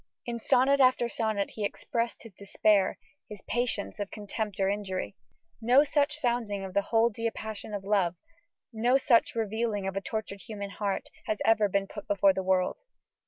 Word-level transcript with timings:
In 0.25 0.39
sonnet 0.39 0.79
after 0.79 1.07
sonnet 1.07 1.51
he 1.51 1.63
expressed 1.63 2.23
his 2.23 2.33
despair, 2.33 2.97
his 3.29 3.43
patience 3.43 3.99
of 3.99 4.09
contempt 4.09 4.59
or 4.59 4.67
injury. 4.67 5.15
No 5.61 5.83
such 5.83 6.17
sounding 6.17 6.63
of 6.63 6.73
the 6.73 6.81
whole 6.81 7.11
diapason 7.11 7.75
of 7.75 7.83
love 7.83 8.15
no 8.73 8.97
such 8.97 9.35
revealing 9.35 9.85
of 9.85 9.95
a 9.95 10.01
tortured 10.01 10.41
human 10.41 10.71
heart 10.71 11.09
has 11.27 11.37
ever 11.45 11.69
been 11.69 11.85
put 11.85 12.07
before 12.07 12.33
the 12.33 12.41
world. 12.41 12.79